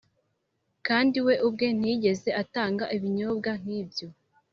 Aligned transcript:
Kandi 0.87 1.17
we 1.25 1.33
ubwe 1.47 1.67
ntiyigeze 1.77 2.29
atanga 2.41 2.83
ibinyobwa 2.95 3.51
nk’ibyo 3.61 4.07